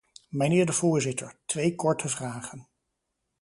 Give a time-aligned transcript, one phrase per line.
[0.29, 2.67] Mijnheer de voorzitter, twee korte vragen.